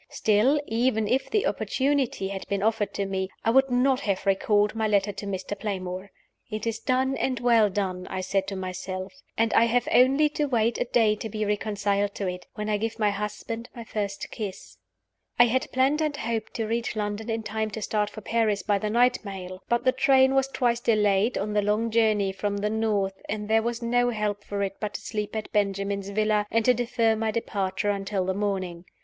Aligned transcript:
Still, 0.09 0.59
even 0.65 1.07
if 1.07 1.29
the 1.29 1.45
opportunity 1.45 2.29
had 2.29 2.47
been 2.47 2.63
offered 2.63 2.91
to 2.95 3.05
me, 3.05 3.29
I 3.45 3.51
would 3.51 3.69
not 3.69 3.99
have 3.99 4.25
recalled 4.25 4.73
my 4.73 4.87
letter 4.87 5.11
to 5.11 5.27
Mr. 5.27 5.55
Playmore. 5.55 6.09
"It 6.49 6.65
is 6.65 6.79
done, 6.79 7.15
and 7.17 7.39
well 7.39 7.69
done," 7.69 8.07
I 8.07 8.21
said 8.21 8.47
to 8.47 8.55
myself; 8.55 9.13
"and 9.37 9.53
I 9.53 9.65
have 9.65 9.87
only 9.91 10.27
to 10.29 10.45
wait 10.45 10.79
a 10.81 10.85
day 10.85 11.15
to 11.17 11.29
be 11.29 11.45
reconciled 11.45 12.15
to 12.15 12.27
it 12.27 12.47
when 12.55 12.67
I 12.67 12.77
give 12.77 12.97
my 12.97 13.11
husband 13.11 13.69
my 13.75 13.83
first 13.83 14.31
kiss." 14.31 14.79
I 15.37 15.43
had 15.45 15.71
planned 15.71 16.01
and 16.01 16.17
hoped 16.17 16.55
to 16.55 16.65
reach 16.65 16.95
London 16.95 17.29
in 17.29 17.43
time 17.43 17.69
to 17.69 17.81
start 17.83 18.09
for 18.09 18.21
Paris 18.21 18.63
by 18.63 18.79
the 18.79 18.89
night 18.89 19.23
mail. 19.23 19.61
But 19.69 19.83
the 19.83 19.91
train 19.91 20.33
was 20.33 20.47
twice 20.47 20.79
delayed 20.79 21.37
on 21.37 21.53
the 21.53 21.61
long 21.61 21.91
journey 21.91 22.31
from 22.31 22.57
the 22.57 22.71
North; 22.71 23.21
and 23.29 23.47
there 23.47 23.61
was 23.61 23.83
no 23.83 24.09
help 24.09 24.43
for 24.43 24.63
it 24.63 24.77
but 24.79 24.95
to 24.95 25.01
sleep 25.01 25.35
at 25.35 25.51
Benjamin's 25.51 26.09
villa, 26.09 26.47
and 26.49 26.65
to 26.65 26.73
defer 26.73 27.15
my 27.15 27.29
departure 27.29 27.91
until 27.91 28.25
the 28.25 28.33
morning. 28.33 28.85